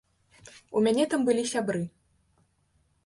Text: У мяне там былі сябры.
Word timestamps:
У 0.79 0.83
мяне 0.87 1.05
там 1.13 1.21
былі 1.27 1.43
сябры. 1.53 1.81